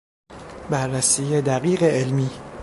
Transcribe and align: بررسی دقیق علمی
بررسی 0.69 1.41
دقیق 1.41 1.83
علمی 1.83 2.29